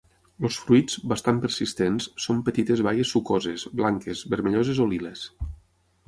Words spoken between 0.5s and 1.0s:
fruits,